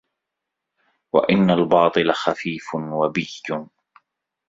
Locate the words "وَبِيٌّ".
2.75-3.41